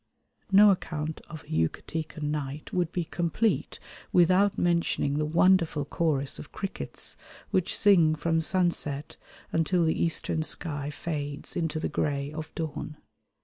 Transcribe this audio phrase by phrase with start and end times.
[0.51, 3.79] No account of a Yucatecan night would be complete
[4.11, 7.15] without mentioning the wonderful chorus of crickets
[7.51, 9.17] which sing from sunset
[9.51, 12.97] until the eastern sky fades into the grey of dawn.